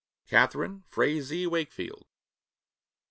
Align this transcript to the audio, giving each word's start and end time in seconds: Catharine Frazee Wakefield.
Catharine 0.27 0.83
Frazee 0.87 1.45
Wakefield. 1.45 2.07